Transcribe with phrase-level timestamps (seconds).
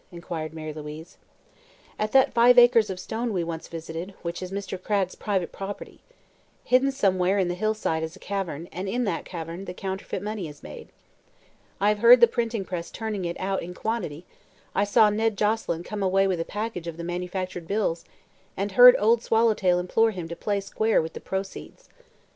[0.11, 1.17] inquired Mary Louise.
[1.99, 4.81] "At that five acres of stones we once visited, which is Mr.
[4.81, 6.01] Cragg's private property.
[6.63, 10.47] Hidden somewhere in the hillside is a cavern, and in that cavern the counterfeit money
[10.47, 10.87] is made.
[11.79, 14.25] I have heard the printing press turning it out in quantity;
[14.73, 18.03] I saw Ned Joselyn come away with a package of the manufactured bills
[18.57, 21.89] and heard Old Swallowtail implore him to 'play square' with the proceeds.